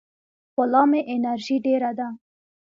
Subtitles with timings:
[0.51, 2.07] خو لا مې انرژي ډېره ده.